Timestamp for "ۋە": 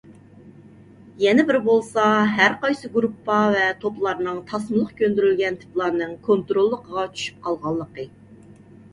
3.55-3.65